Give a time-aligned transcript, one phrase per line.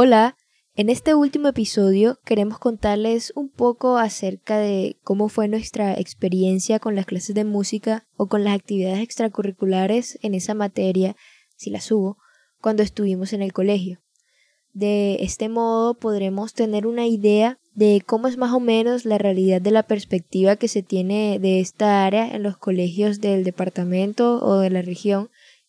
[0.00, 0.36] Hola,
[0.76, 6.94] en este último episodio queremos contarles un poco acerca de cómo fue nuestra experiencia con
[6.94, 11.16] las clases de música o con las actividades extracurriculares en esa materia,
[11.56, 12.16] si las hubo,
[12.60, 14.00] cuando estuvimos en el colegio.
[14.72, 19.60] De este modo podremos tener una idea de cómo es más o menos la realidad
[19.60, 24.60] de la perspectiva que se tiene de esta área en los colegios del departamento o
[24.60, 25.28] de la región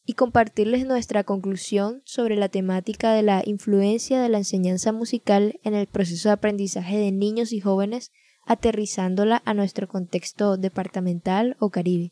[0.09, 5.75] y compartirles nuestra conclusión sobre la temática de la influencia de la enseñanza musical en
[5.75, 8.11] el proceso de aprendizaje de niños y jóvenes,
[8.43, 12.11] aterrizándola a nuestro contexto departamental o caribe.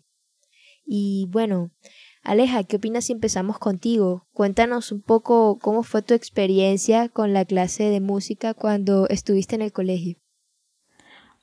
[0.86, 1.72] Y bueno,
[2.22, 4.28] Aleja, ¿qué opinas si empezamos contigo?
[4.32, 9.64] Cuéntanos un poco cómo fue tu experiencia con la clase de música cuando estuviste en
[9.64, 10.20] el colegio.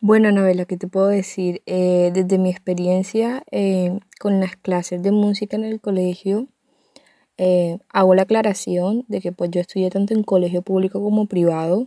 [0.07, 1.63] Bueno, Anabela, ¿qué te puedo decir?
[1.65, 6.47] Eh, desde mi experiencia eh, con las clases de música en el colegio,
[7.39, 11.87] eh, hago la aclaración de que pues yo estudié tanto en colegio público como privado,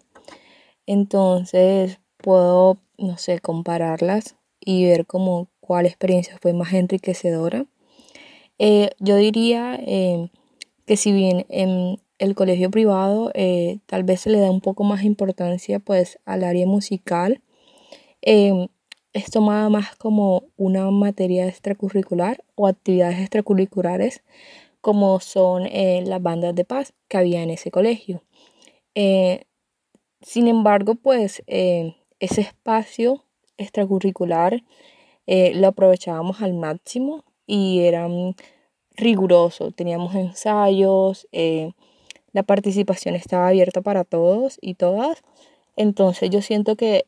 [0.88, 7.68] entonces puedo, no sé, compararlas y ver como cuál experiencia fue más enriquecedora.
[9.00, 9.80] yo diría
[10.88, 13.31] que si bien en el colegio privado
[13.86, 17.44] tal vez se le da un poco más importancia pues al área musical,
[18.22, 18.68] Em,
[19.14, 24.22] es tomada más como una materia extracurricular o actividades extracurriculares
[24.82, 28.24] como son eh, las bandas de paz que había en ese colegio.
[28.96, 29.46] Eh,
[30.22, 33.24] sin embargo, pues eh, ese espacio
[33.58, 34.64] extracurricular
[35.28, 38.08] lo aprovechábamos al máximo y era
[38.96, 39.72] riguroso.
[39.72, 41.28] Teníamos ensayos,
[42.31, 45.24] la participación estaba abierta para todos y todas.
[45.76, 47.08] Entonces yo siento que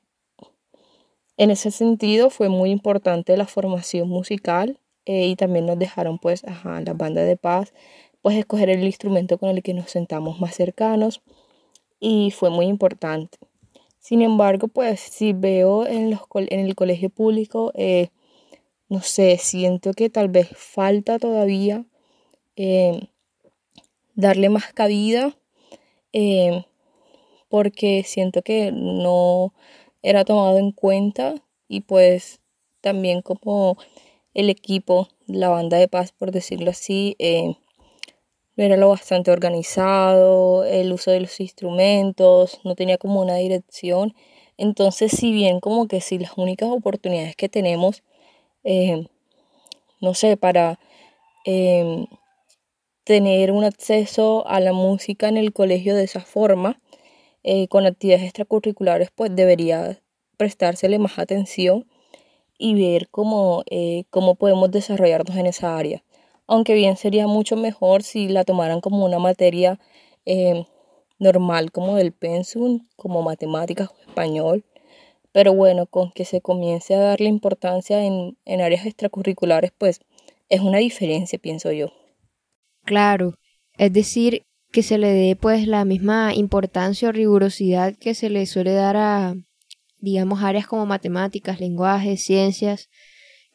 [1.39, 6.43] en ese sentido fue muy importante la formación musical eh, y también nos dejaron pues
[6.43, 7.73] ajá, las bandas de paz
[8.21, 11.21] pues escoger el instrumento con el que nos sentamos más cercanos
[12.01, 13.37] y fue muy importante.
[13.99, 18.09] Sin embargo, pues si veo en, el colegio público, eh,
[18.89, 21.85] no sé, siento que tal vez falta todavía
[22.57, 23.07] eh,
[24.13, 25.37] darle más cabida
[27.47, 29.53] porque siento que no
[30.01, 31.35] era tomado en cuenta
[31.67, 32.39] y pues
[32.81, 33.77] también como
[34.33, 37.55] el equipo, la banda de paz por decirlo así, eh,
[38.65, 44.13] era lo bastante organizado, el uso de los instrumentos, no tenía como una dirección.
[44.57, 48.03] Entonces, si bien como que si las únicas oportunidades que tenemos,
[48.65, 49.07] eh,
[50.01, 50.79] no sé, para
[51.45, 52.05] eh,
[53.05, 56.81] tener un acceso a la música en el colegio de esa forma,
[57.51, 59.99] eh, con actividades extracurriculares, pues debería
[60.37, 61.87] prestársele más atención
[62.59, 66.03] y ver cómo, eh, cómo podemos desarrollarnos en esa área.
[66.45, 69.79] Aunque bien sería mucho mejor si la tomaran como una materia
[70.27, 70.63] eh,
[71.17, 74.63] normal, como del pensum, como matemáticas o español.
[75.31, 80.01] Pero bueno, con que se comience a darle importancia en, en áreas extracurriculares, pues
[80.49, 81.87] es una diferencia, pienso yo.
[82.85, 83.39] Claro,
[83.75, 88.45] es decir, que se le dé pues la misma importancia o rigurosidad que se le
[88.45, 89.35] suele dar a,
[89.99, 92.89] digamos, áreas como matemáticas, lenguajes, ciencias,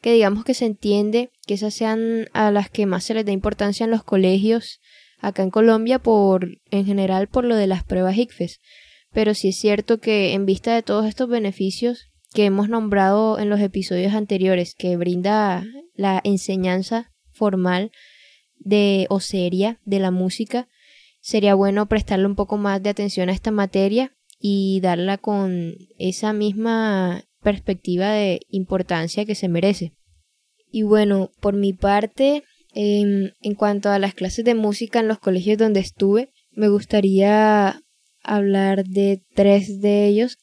[0.01, 3.31] que digamos que se entiende que esas sean a las que más se les da
[3.31, 4.79] importancia en los colegios
[5.19, 8.59] acá en Colombia por, en general, por lo de las pruebas ICFES.
[9.11, 13.49] Pero sí es cierto que en vista de todos estos beneficios que hemos nombrado en
[13.49, 15.63] los episodios anteriores que brinda
[15.95, 17.91] la enseñanza formal
[18.59, 20.67] de o seria de la música,
[21.25, 26.33] sería bueno prestarle un poco más de atención a esta materia y darla con esa
[26.33, 29.93] misma perspectiva de importancia que se merece.
[30.71, 32.43] Y bueno, por mi parte,
[32.75, 37.81] en, en cuanto a las clases de música en los colegios donde estuve, me gustaría
[38.21, 40.37] hablar de tres de ellos.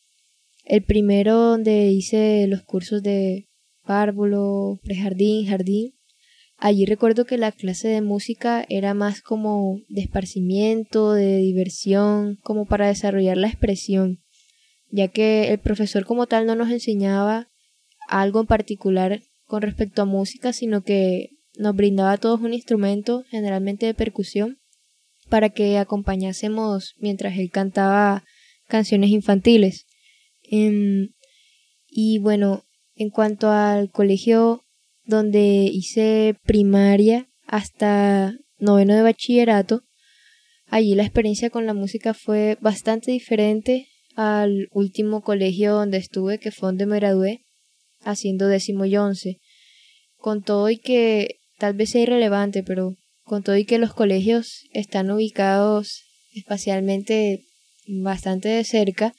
[0.65, 3.49] El primero donde hice los cursos de
[3.85, 5.93] párvulo, prejardín, jardín,
[6.65, 12.67] Allí recuerdo que la clase de música era más como de esparcimiento, de diversión, como
[12.67, 14.23] para desarrollar la expresión,
[14.89, 17.51] ya que el profesor como tal no nos enseñaba
[18.07, 23.25] algo en particular con respecto a música, sino que nos brindaba a todos un instrumento,
[23.29, 24.61] generalmente de percusión,
[25.29, 28.23] para que acompañásemos mientras él cantaba
[28.69, 29.85] canciones infantiles.
[30.45, 31.09] Em,
[31.89, 32.63] y bueno,
[32.95, 34.62] en cuanto al colegio
[35.05, 39.83] donde hice primaria hasta noveno de bachillerato.
[40.67, 46.51] Allí la experiencia con la música fue bastante diferente al último colegio donde estuve, que
[46.51, 47.45] fue donde me gradué,
[48.01, 49.41] haciendo décimo y once.
[50.17, 54.65] Con todo y que tal vez sea irrelevante, pero con todo y que los colegios
[54.73, 56.05] están ubicados
[56.35, 57.45] espacialmente
[57.87, 59.15] bastante de cerca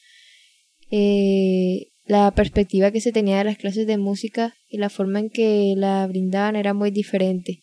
[0.95, 5.29] eh, la perspectiva que se tenía de las clases de música y la forma en
[5.29, 7.61] que la brindaban era muy diferente.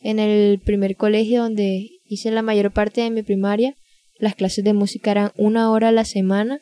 [0.00, 3.76] En el primer colegio donde hice la mayor parte de mi primaria,
[4.18, 6.60] las clases de música eran una hora a la semana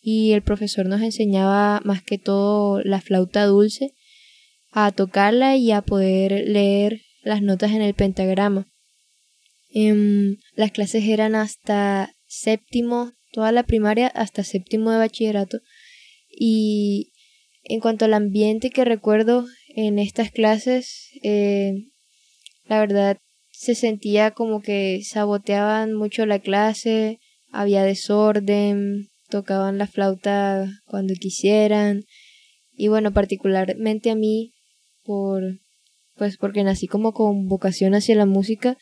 [0.00, 3.94] y el profesor nos enseñaba más que todo la flauta dulce,
[4.70, 8.68] a tocarla y a poder leer las notas en el pentagrama.
[9.70, 15.58] Em, las clases eran hasta séptimo, toda la primaria hasta séptimo de bachillerato.
[16.36, 17.12] Y
[17.62, 21.72] en cuanto al ambiente que recuerdo en estas clases, eh,
[22.66, 23.18] la verdad
[23.50, 27.18] se sentía como que saboteaban mucho la clase,
[27.50, 32.04] había desorden, tocaban la flauta cuando quisieran.
[32.76, 34.52] Y bueno, particularmente a mí,
[35.04, 35.42] por
[36.16, 38.76] pues porque nací como con vocación hacia la música,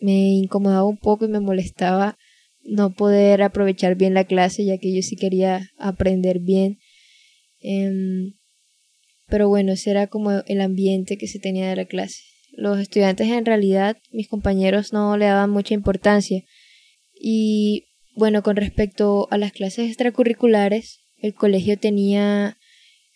[0.00, 2.16] me incomodaba un poco y me molestaba
[2.64, 6.78] no poder aprovechar bien la clase, ya que yo sí quería aprender bien.
[7.62, 8.34] Em,
[9.28, 12.22] pero bueno, ese era como el ambiente que se tenía de la clase.
[12.52, 16.42] Los estudiantes en realidad, mis compañeros no le daban mucha importancia.
[17.14, 22.58] Y bueno, con respecto a las clases extracurriculares, el colegio tenía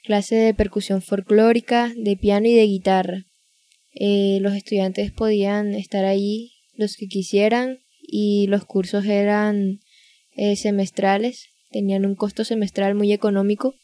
[0.05, 3.25] clase de percusión folclórica, de piano y de guitarra.
[3.93, 9.81] Eh, los estudiantes podían estar ahí los que quisieran y los cursos eran
[10.37, 13.75] eh, semestrales, tenían un costo semestral muy económico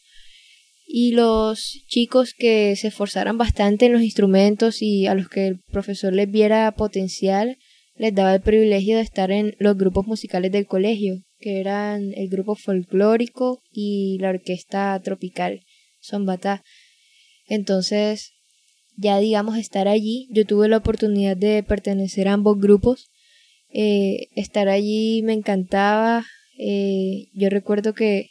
[0.95, 5.59] y los chicos que se esforzaran bastante en los instrumentos y a los que el
[5.71, 7.57] profesor les viera potencial
[7.95, 12.29] les daba el privilegio de estar en los grupos musicales del colegio, que eran el
[12.29, 15.61] grupo folclórico y la orquesta tropical,
[15.99, 16.63] son Batá.
[17.47, 18.33] Entonces,
[18.95, 23.09] ya digamos estar allí, yo tuve la oportunidad de pertenecer a ambos grupos
[23.73, 26.23] eh, estar allí me encantaba.
[26.59, 28.29] Eh, yo recuerdo que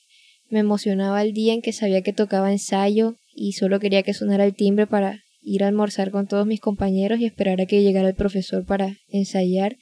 [0.52, 4.44] me emocionaba el día en que sabía que tocaba ensayo y solo quería que sonara
[4.44, 8.08] el timbre para ir a almorzar con todos mis compañeros y esperar a que llegara
[8.08, 9.78] el profesor para ensayar.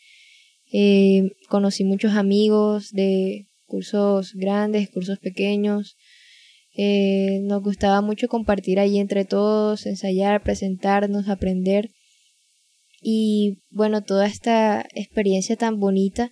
[0.72, 5.96] Eh, conocí muchos amigos de cursos grandes, cursos pequeños.
[6.76, 11.90] nos gustaba mucho compartir allí entre todos, ensayar, presentarnos, aprender.
[13.02, 16.30] Y bueno, toda esta experiencia tan bonita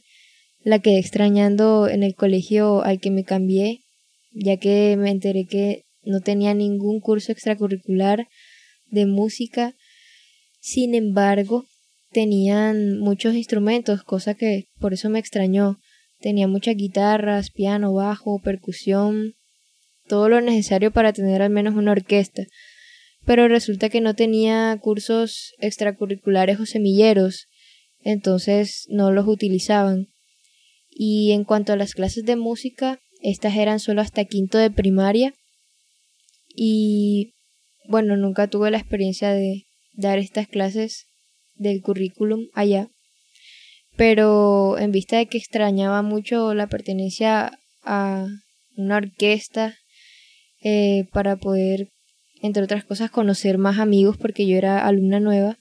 [0.62, 3.80] la quedé extrañando en el colegio al que me cambié,
[4.30, 8.28] ya que me enteré que no tenía ningún curso extracurricular
[8.86, 9.74] de música.
[10.60, 11.66] Sin embargo,
[12.10, 15.78] tenían muchos instrumentos, cosa que por eso me extrañó.
[16.20, 19.34] Tenía muchas guitarras, piano, bajo, percusión,
[20.08, 22.44] todo lo necesario para tener al menos una orquesta
[23.28, 27.48] pero resulta que no tenía cursos extracurriculares o semilleros,
[28.00, 30.08] entonces no los utilizaban.
[30.88, 35.34] Y en cuanto a las clases de música, estas eran solo hasta quinto de primaria
[36.48, 37.34] y
[37.88, 41.06] bueno, nunca tuve la experiencia de dar estas clases
[41.54, 42.90] del currículum allá,
[43.96, 48.26] pero en vista de que extrañaba mucho la pertenencia a
[48.76, 49.76] una orquesta
[50.62, 51.88] eh, para poder
[52.40, 55.58] entre otras cosas, conocer más amigos porque yo era alumna nueva.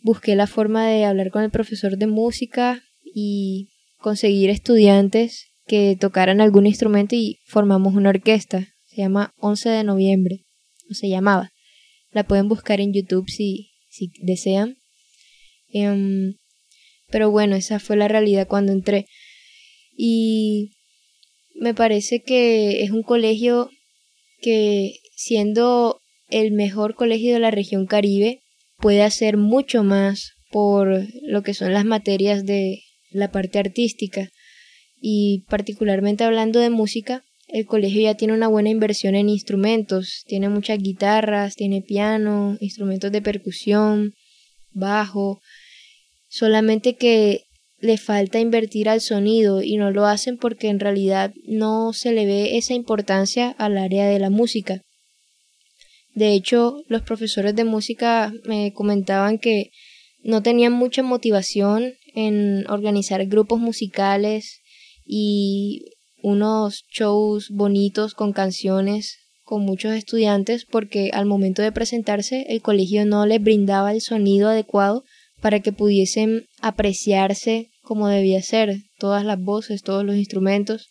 [0.00, 6.40] Busqué la forma de hablar con el profesor de música y conseguir estudiantes que tocaran
[6.40, 8.68] algún instrumento y formamos una orquesta.
[8.86, 10.44] Se llama 11 de noviembre,
[10.90, 11.52] o se llamaba.
[12.10, 14.76] La pueden buscar en YouTube si, si desean.
[15.68, 16.34] Em,
[17.08, 19.06] pero bueno, esa fue la realidad cuando entré.
[19.96, 20.72] Y
[21.54, 23.70] me parece que es un colegio
[24.40, 28.42] que siendo el mejor colegio de la región Caribe,
[28.78, 34.30] puede hacer mucho más por lo que son las materias de la parte artística.
[35.08, 40.48] Y particularmente hablando de música, el colegio ya tiene una buena inversión en instrumentos, tiene
[40.48, 44.14] muchas guitarras, tiene piano, instrumentos de percusión,
[44.72, 45.40] bajo,
[46.28, 47.42] solamente que
[47.78, 52.26] le falta invertir al sonido y no lo hacen porque en realidad no se le
[52.26, 54.82] ve esa importancia al área de la música.
[56.14, 59.70] De hecho, los profesores de música me comentaban que
[60.24, 64.62] no tenían mucha motivación en organizar grupos musicales
[65.06, 72.62] y unos shows bonitos con canciones con muchos estudiantes porque al momento de presentarse el
[72.62, 75.04] colegio no les brindaba el sonido adecuado
[75.40, 80.88] para que pudiesen apreciarse como debía ser todas las voces, todos los instrumentos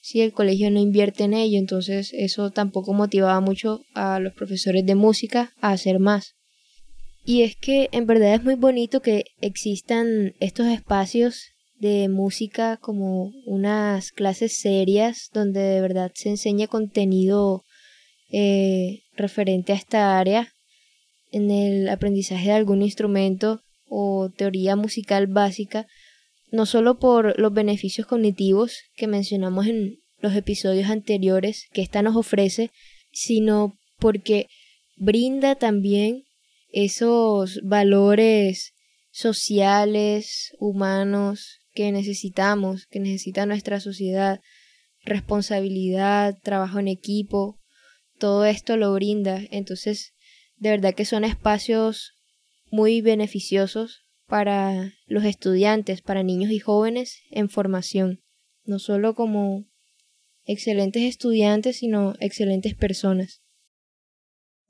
[0.00, 4.86] si el colegio no invierte en ello, entonces eso tampoco motivaba mucho a los profesores
[4.86, 6.34] de música a hacer más.
[7.24, 13.32] Y es que en verdad es muy bonito que existan estos espacios de música como
[13.46, 17.64] unas clases serias donde de verdad se enseñe contenido
[18.30, 20.52] eh, referente a esta área
[21.32, 25.86] en el aprendizaje de algún instrumento o teoría musical básica,
[26.52, 32.14] no solo por los beneficios cognitivos que mencionamos en los episodios anteriores que ésta nos
[32.14, 32.70] ofrece,
[33.10, 34.48] sino porque
[34.96, 36.24] brinda también
[36.72, 38.74] esos valores
[39.10, 44.40] sociales, humanos que necesitamos, que necesita nuestra sociedad,
[45.04, 47.58] responsabilidad, trabajo en equipo,
[48.18, 49.40] todo esto lo brinda.
[49.50, 50.12] Entonces,
[50.56, 52.12] de verdad que son espacios
[52.70, 58.20] muy beneficiosos para los estudiantes, para niños y jóvenes en formación,
[58.64, 59.64] no solo como
[60.44, 63.42] excelentes estudiantes, sino excelentes personas.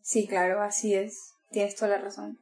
[0.03, 1.35] Sí, claro, así es.
[1.51, 2.40] Tienes toda la razón.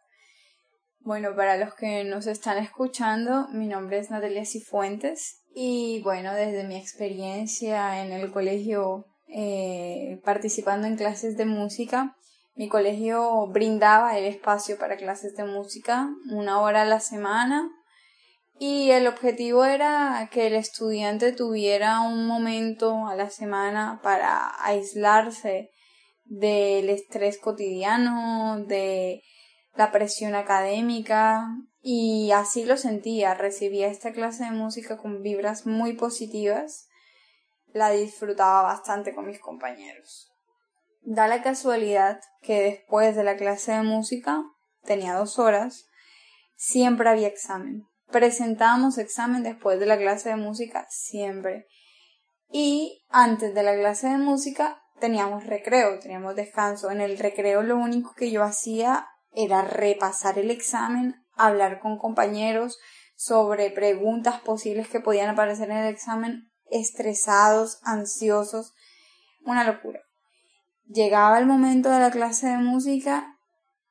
[1.01, 6.65] Bueno, para los que nos están escuchando, mi nombre es Natalia Cifuentes y bueno, desde
[6.65, 12.17] mi experiencia en el colegio eh, participando en clases de música,
[12.57, 17.71] mi colegio brindaba el espacio para clases de música una hora a la semana
[18.59, 25.71] y el objetivo era que el estudiante tuviera un momento a la semana para aislarse
[26.25, 29.23] del estrés cotidiano, de
[29.79, 31.47] la presión académica
[31.81, 36.89] y así lo sentía, recibía esta clase de música con vibras muy positivas,
[37.73, 40.33] la disfrutaba bastante con mis compañeros.
[41.03, 44.43] Da la casualidad que después de la clase de música,
[44.83, 45.87] tenía dos horas,
[46.57, 47.87] siempre había examen.
[48.11, 51.69] Presentábamos examen después de la clase de música, siempre.
[52.51, 56.91] Y antes de la clase de música teníamos recreo, teníamos descanso.
[56.91, 59.07] En el recreo lo único que yo hacía
[59.39, 62.81] era repasar el examen, hablar con compañeros
[63.15, 68.75] sobre preguntas posibles que podían aparecer en el examen, estresados, ansiosos,
[69.45, 70.01] una locura.
[70.89, 73.39] Llegaba el momento de la clase de música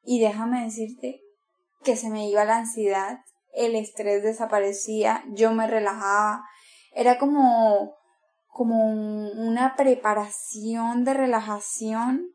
[0.04, 1.22] y déjame decirte
[1.82, 3.22] que se me iba la ansiedad,
[3.54, 6.44] el estrés desaparecía, yo me relajaba,
[6.94, 7.96] era como
[8.50, 12.34] como una preparación de relajación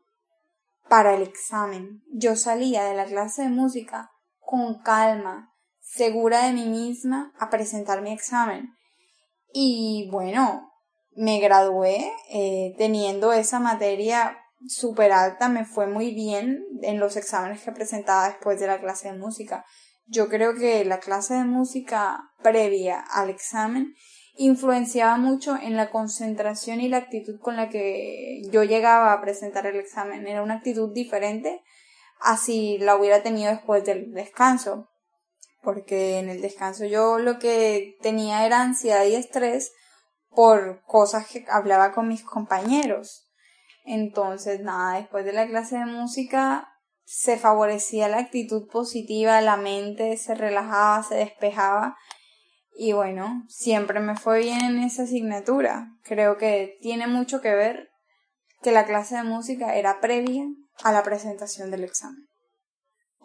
[0.89, 2.03] para el examen.
[2.11, 8.01] Yo salía de la clase de música con calma, segura de mí misma a presentar
[8.01, 8.69] mi examen.
[9.51, 10.71] Y bueno,
[11.15, 14.37] me gradué eh, teniendo esa materia
[14.67, 19.11] súper alta, me fue muy bien en los exámenes que presentaba después de la clase
[19.11, 19.65] de música.
[20.05, 23.93] Yo creo que la clase de música previa al examen
[24.35, 29.65] influenciaba mucho en la concentración y la actitud con la que yo llegaba a presentar
[29.67, 30.27] el examen.
[30.27, 31.61] Era una actitud diferente
[32.19, 34.89] a si la hubiera tenido después del descanso.
[35.61, 39.71] Porque en el descanso yo lo que tenía era ansiedad y estrés
[40.29, 43.29] por cosas que hablaba con mis compañeros.
[43.85, 46.69] Entonces, nada, después de la clase de música
[47.05, 51.97] se favorecía la actitud positiva, la mente se relajaba, se despejaba
[52.75, 55.87] y bueno, siempre me fue bien en esa asignatura.
[56.03, 57.89] Creo que tiene mucho que ver
[58.61, 60.45] que la clase de música era previa
[60.83, 62.25] a la presentación del examen.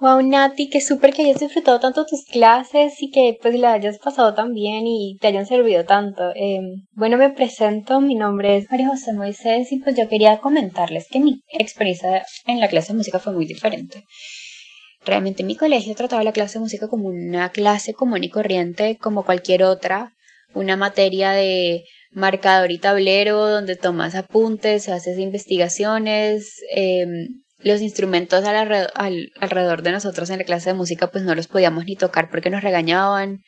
[0.01, 3.99] Wow, Nati, qué súper que hayas disfrutado tanto tus clases y que pues la hayas
[3.99, 6.31] pasado tan bien y te hayan servido tanto.
[6.37, 11.09] Em, bueno, me presento, mi nombre es María José Moisés y pues yo quería comentarles
[11.11, 14.05] que mi experiencia en la clase de música fue muy diferente.
[15.09, 19.25] Realmente mi colegio trataba la clase de música como una clase común y corriente, como
[19.25, 20.13] cualquier otra,
[20.53, 29.81] una materia de marcador y tablero donde tomas apuntes, haces investigaciones, em, los instrumentos alrededor,
[29.81, 32.63] de nosotros en la clase de música pues no los podíamos ni tocar porque nos
[32.63, 33.39] regañaban,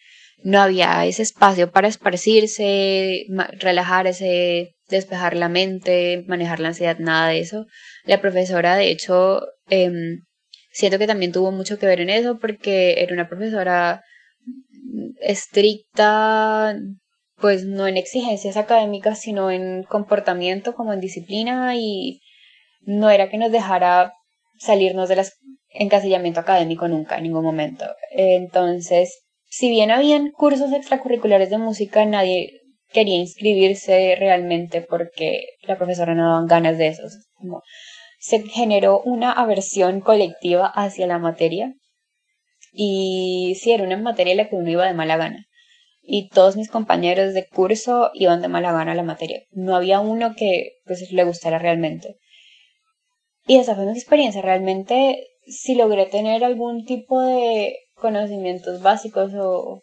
[0.43, 3.27] no había ese espacio para esparcirse,
[3.59, 7.67] relajarse, despejar la mente, manejar la ansiedad, nada de eso.
[8.05, 10.21] La profesora de hecho em,
[10.81, 14.03] siento que también tuvo mucho que ver en eso porque era una profesora
[15.21, 16.75] estricta,
[17.37, 22.21] pues no en exigencias académicas, sino en comportamiento, como en disciplina y
[22.81, 24.13] no era que nos dejara
[24.59, 25.21] salirnos del
[25.69, 27.85] encasillamiento académico nunca, en ningún momento.
[28.11, 32.61] Entonces, si bien habían cursos extracurriculares de música, nadie
[32.93, 37.03] quería inscribirse realmente porque la profesora no daban ganas de eso.
[38.21, 41.75] Se generó una aversión colectiva hacia la materia
[42.73, 45.47] y sí, era una materia en la que uno iba de mala gana.
[46.03, 49.43] Y todos mis compañeros de curso iban de mala gana a la materia.
[49.51, 52.17] No había uno que pues, le gustara realmente.
[53.47, 54.43] Y esa fue mi experiencia.
[54.43, 59.83] Realmente, si logré tener algún tipo de conocimientos básicos o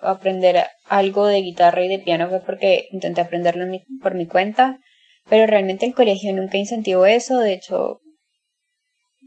[0.00, 3.64] aprender algo de guitarra y de piano fue porque intenté aprenderlo
[4.02, 4.78] por mi cuenta,
[5.28, 8.00] pero realmente el colegio nunca incentivó eso, de hecho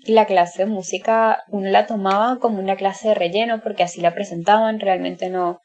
[0.06, 4.14] la clase de música uno la tomaba como una clase de relleno porque así la
[4.14, 5.60] presentaban, realmente no,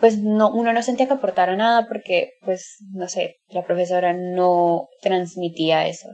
[0.00, 4.88] pues no, uno no sentía que aportara nada porque, pues, no sé, la profesora no
[5.00, 6.08] transmitía eso.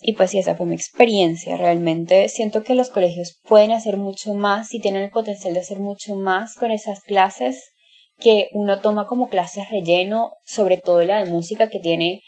[0.00, 1.56] Y pues sí, esa fue mi experiencia.
[1.56, 5.78] Realmente siento que los colegios pueden hacer mucho más y tienen el potencial de hacer
[5.78, 7.72] mucho más con esas clases
[8.18, 12.22] que uno toma como clases relleno, sobre todo la de música que tiene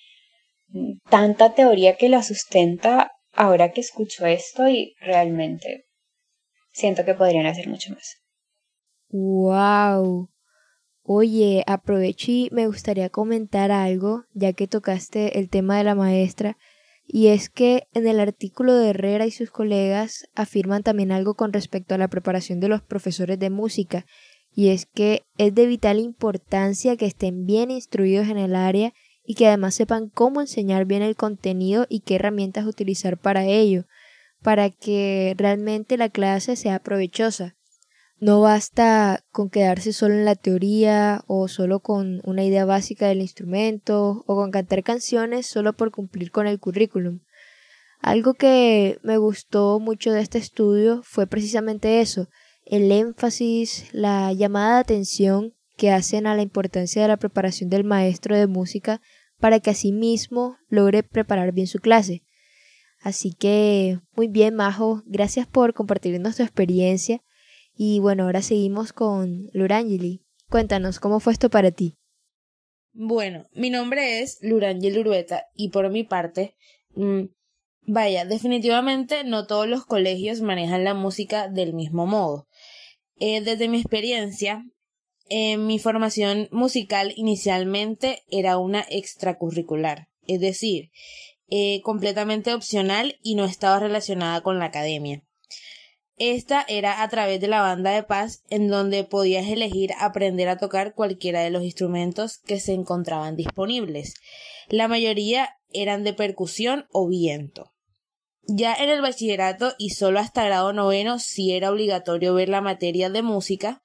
[1.08, 5.86] tanta teoría que la sustenta ahora que escucho esto y realmente
[6.72, 8.16] siento que podrían hacer mucho más.
[9.10, 10.30] Wow.
[11.02, 16.58] Oye, aprovecho y me gustaría comentar algo, ya que tocaste el tema de la maestra,
[17.06, 21.54] y es que en el artículo de Herrera y sus colegas afirman también algo con
[21.54, 24.04] respecto a la preparación de los profesores de música,
[24.52, 28.92] y es que es de vital importancia que estén bien instruidos en el área
[29.30, 33.84] y que además sepan cómo enseñar bien el contenido y qué herramientas utilizar para ello,
[34.42, 37.54] para que realmente la clase sea provechosa.
[38.18, 43.20] No basta con quedarse solo en la teoría o solo con una idea básica del
[43.20, 47.20] instrumento o con cantar canciones solo por cumplir con el currículum.
[48.00, 52.30] Algo que me gustó mucho de este estudio fue precisamente eso,
[52.64, 57.84] el énfasis, la llamada de atención que hacen a la importancia de la preparación del
[57.84, 59.00] maestro de música
[59.38, 62.22] para que asimismo logre preparar bien su clase.
[63.00, 67.22] Así que muy bien, Majo, gracias por compartirnos tu experiencia
[67.74, 70.24] y bueno, ahora seguimos con Lurangeli.
[70.50, 71.96] Cuéntanos, ¿cómo fue esto para ti?
[72.92, 76.56] Bueno, mi nombre es Lurangeli Urueta y por mi parte,
[76.96, 77.26] mm,
[77.82, 82.48] vaya, definitivamente no todos los colegios manejan la música del mismo modo.
[83.20, 84.64] Eh, desde mi experiencia,
[85.30, 90.90] mi formación musical inicialmente era una extracurricular, es decir,
[91.50, 95.22] eh, completamente opcional y no estaba relacionada con la academia.
[96.18, 100.58] Esta era a través de la banda de paz en donde podías elegir aprender a
[100.58, 104.14] tocar cualquiera de los instrumentos que se encontraban disponibles.
[104.68, 107.72] La mayoría eran de percusión o viento.
[108.42, 113.10] Ya en el bachillerato y solo hasta grado noveno sí era obligatorio ver la materia
[113.10, 113.82] de música,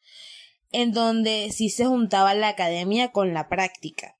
[0.73, 4.17] en donde sí se juntaba la academia con la práctica.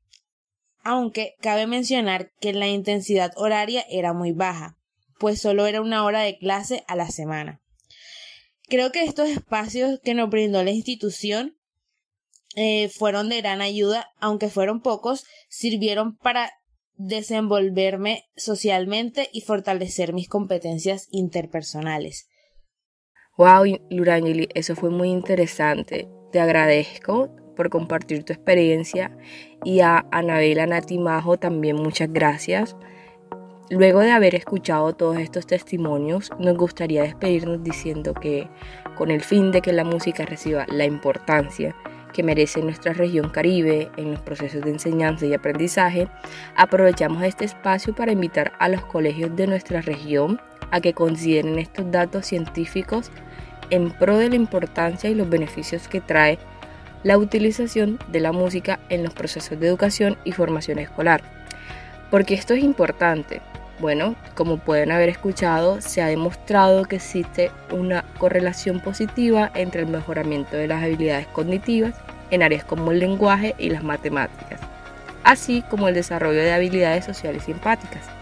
[0.83, 4.77] Aunque cabe mencionar que la intensidad horaria era muy baja,
[5.19, 7.61] pues solo era una hora de clase a la semana.
[8.69, 11.57] Creo que estos espacios que nos brindó la institución
[12.55, 16.51] eh, fueron de gran ayuda, aunque fueron pocos, sirvieron para
[16.95, 22.27] desenvolverme socialmente y fortalecer mis competencias interpersonales.
[23.37, 26.07] Wow, Lurangeli, eso fue muy interesante.
[26.33, 29.15] Te agradezco por compartir tu experiencia
[29.63, 32.75] y a Anabela Natimajo también muchas gracias.
[33.69, 38.49] Luego de haber escuchado todos estos testimonios, nos gustaría despedirnos diciendo que,
[38.97, 41.75] con el fin de que la música reciba la importancia
[42.13, 46.07] que merece nuestra región caribe en los procesos de enseñanza y aprendizaje,
[46.55, 50.41] aprovechamos este espacio para invitar a los colegios de nuestra región
[50.71, 53.11] a que consideren estos datos científicos
[53.69, 56.39] en pro de la importancia y los beneficios que trae
[57.03, 61.21] la utilización de la música en los procesos de educación y formación escolar.
[62.09, 63.41] Porque esto es importante,
[63.79, 69.87] bueno, como pueden haber escuchado, se ha demostrado que existe una correlación positiva entre el
[69.87, 71.93] mejoramiento de las habilidades cognitivas
[72.31, 74.59] en áreas como el lenguaje y las matemáticas,
[75.23, 78.12] así como el desarrollo de habilidades sociales y empáticas.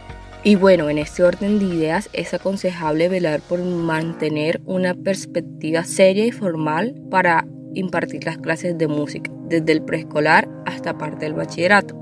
[0.43, 6.25] Y bueno, en este orden de ideas es aconsejable velar por mantener una perspectiva seria
[6.25, 12.01] y formal para impartir las clases de música, desde el preescolar hasta parte del bachillerato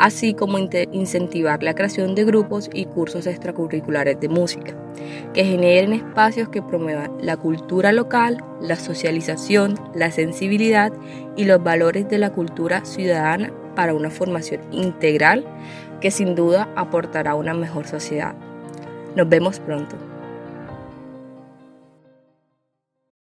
[0.00, 4.74] así como incentivar la creación de grupos y cursos extracurriculares de música,
[5.34, 10.90] que generen espacios que promuevan la cultura local, la socialización, la sensibilidad
[11.36, 15.44] y los valores de la cultura ciudadana para una formación integral
[16.00, 18.34] que sin duda aportará una mejor sociedad.
[19.14, 19.96] Nos vemos pronto.